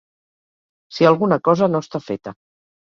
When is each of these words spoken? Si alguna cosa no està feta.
Si 0.97 1.07
alguna 1.11 1.41
cosa 1.51 1.71
no 1.77 1.87
està 1.87 2.05
feta. 2.11 2.37